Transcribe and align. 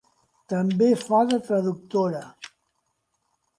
També 0.53 0.87
fa 1.01 1.19
de 1.33 1.39
traductora. 1.49 2.25